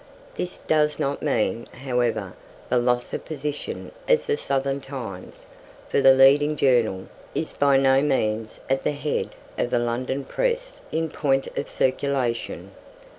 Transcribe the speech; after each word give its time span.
This 0.33 0.57
does 0.57 0.97
not 0.97 1.21
mean, 1.21 1.67
however, 1.85 2.33
the 2.69 2.79
loss 2.79 3.13
of 3.13 3.23
position 3.23 3.91
as 4.07 4.25
the 4.25 4.35
Southern 4.35 4.81
"Times", 4.81 5.45
for 5.89 6.01
"the 6.01 6.11
leading 6.11 6.55
journal" 6.55 7.05
is 7.35 7.53
by 7.53 7.77
no 7.77 8.01
means 8.01 8.61
at 8.67 8.83
the 8.83 8.93
head 8.93 9.29
of 9.59 9.69
the 9.69 9.77
London 9.77 10.23
press 10.25 10.79
in 10.91 11.07
point 11.09 11.55
of 11.55 11.69
circulation. 11.69 12.71